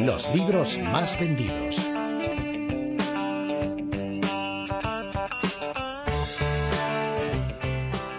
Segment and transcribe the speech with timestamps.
[0.00, 1.80] los libros más vendidos.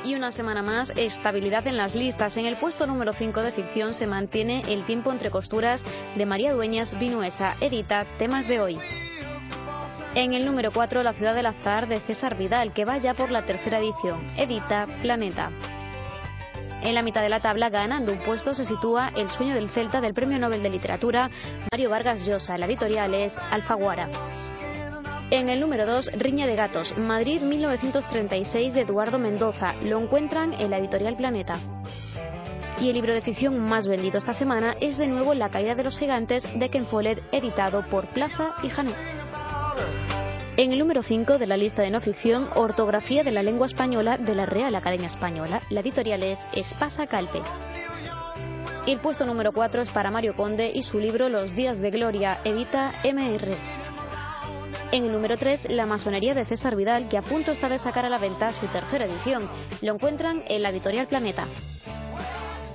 [0.03, 2.37] Y una semana más, estabilidad en las listas.
[2.37, 5.83] En el puesto número 5 de ficción se mantiene El tiempo entre costuras
[6.15, 8.79] de María Dueñas Vinuesa, edita Temas de hoy.
[10.15, 13.29] En el número 4, La ciudad del azar de César Vidal, que va ya por
[13.29, 15.51] la tercera edición, edita Planeta.
[16.87, 19.99] En la mitad de la tabla, ganando un puesto, se sitúa El sueño del Celta
[19.99, 21.29] del Premio Nobel de Literatura
[21.69, 22.57] Mario Vargas Llosa.
[22.57, 24.09] La editorial es Alfaguara.
[25.29, 29.73] En el número 2, Riña de Gatos, Madrid 1936 de Eduardo Mendoza.
[29.83, 31.59] Lo encuentran en la editorial Planeta.
[32.79, 35.83] Y el libro de ficción más vendido esta semana es de nuevo La caída de
[35.83, 39.11] los gigantes de Ken Follett, editado por Plaza y Janés.
[40.57, 44.17] En el número 5 de la lista de no ficción, Ortografía de la lengua española
[44.17, 45.61] de la Real Academia Española.
[45.69, 47.43] La editorial es Espasa Calpe.
[48.87, 52.39] El puesto número 4 es para Mario Conde y su libro Los días de gloria,
[52.43, 53.55] edita MR.
[54.91, 58.05] En el número 3, La masonería de César Vidal, que a punto está de sacar
[58.05, 59.47] a la venta su tercera edición.
[59.83, 61.45] Lo encuentran en la editorial Planeta.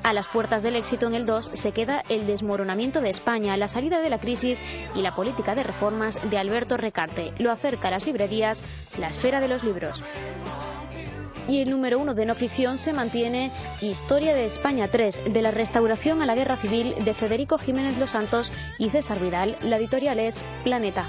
[0.03, 3.69] A las puertas del éxito en el 2 se queda el desmoronamiento de España, la
[3.69, 4.61] salida de la crisis
[4.95, 7.33] y la política de reformas de Alberto Recarte.
[7.39, 8.63] Lo acerca a las librerías
[8.99, 10.03] la esfera de los libros.
[11.49, 15.51] Y el número uno de no ficción se mantiene Historia de España 3, de la
[15.51, 19.57] restauración a la guerra civil de Federico Jiménez Los Santos y César Vidal.
[19.61, 21.09] La editorial es Planeta.